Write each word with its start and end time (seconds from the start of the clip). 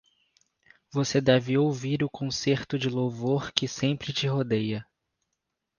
Você 0.89 1.21
deve 1.21 1.59
ouvir 1.59 2.01
o 2.03 2.09
concerto 2.09 2.75
de 2.75 2.89
louvor 2.89 3.51
que 3.51 3.67
sempre 3.67 4.11
te 4.11 4.25
rodeia! 4.25 4.83